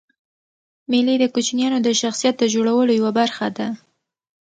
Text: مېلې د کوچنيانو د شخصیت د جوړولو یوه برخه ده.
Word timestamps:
مېلې 0.91 1.15
د 1.19 1.25
کوچنيانو 1.33 1.79
د 1.83 1.89
شخصیت 2.01 2.35
د 2.39 2.43
جوړولو 2.53 2.91
یوه 2.99 3.11
برخه 3.19 3.47
ده. 3.57 3.67